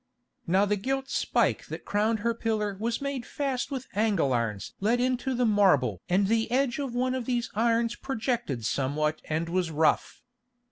Now 0.47 0.65
the 0.65 0.77
gilt 0.77 1.11
spike 1.11 1.67
that 1.67 1.85
crowned 1.85 2.21
her 2.21 2.33
pillar 2.33 2.75
was 2.79 3.03
made 3.03 3.23
fast 3.23 3.69
with 3.69 3.85
angle 3.93 4.33
irons 4.33 4.73
let 4.79 4.99
into 4.99 5.35
the 5.35 5.45
marble 5.45 6.01
and 6.09 6.25
the 6.25 6.49
edge 6.49 6.79
of 6.79 6.95
one 6.95 7.13
of 7.13 7.25
these 7.27 7.51
irons 7.53 7.95
projected 7.95 8.65
somewhat 8.65 9.21
and 9.25 9.47
was 9.47 9.69
rough. 9.69 10.23